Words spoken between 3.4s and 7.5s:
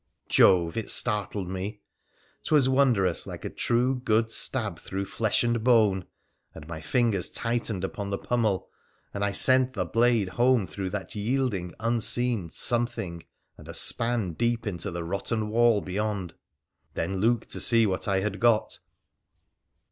a true, good stab through flesh and bone; and my fingers